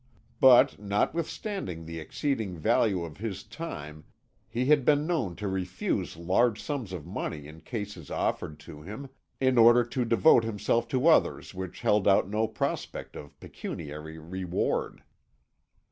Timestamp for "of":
3.03-3.17, 6.91-7.05, 13.15-13.39